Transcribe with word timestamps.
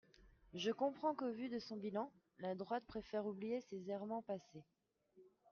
Je 0.55 0.71
comprends 0.71 1.13
qu’au 1.13 1.29
vu 1.31 1.47
de 1.47 1.59
son 1.59 1.77
bilan, 1.77 2.11
la 2.39 2.55
droite 2.55 2.83
préfère 2.87 3.27
oublier 3.27 3.61
ses 3.69 3.87
errements 3.91 4.23
passés. 4.23 4.63